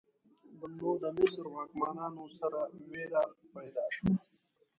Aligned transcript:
نو 0.77 0.89
د 1.01 1.03
مصر 1.17 1.43
واکمنانو 1.49 2.23
سره 2.39 2.59
ویره 2.91 3.23
پیدا 3.53 3.85
شوه. 3.95 4.13